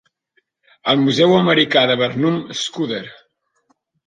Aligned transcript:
El 0.93 0.97
Museu 1.01 1.35
Americà 1.41 1.83
de 1.93 1.99
Barnum 2.01 2.41
Scudder. 2.63 3.05